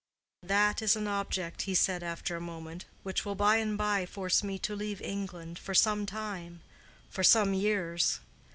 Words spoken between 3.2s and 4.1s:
will by and by